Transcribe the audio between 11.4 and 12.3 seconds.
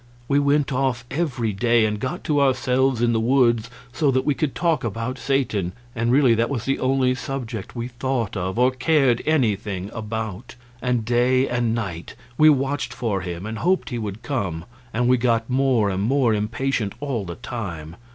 and night